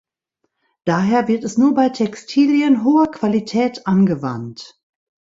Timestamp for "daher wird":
0.83-1.43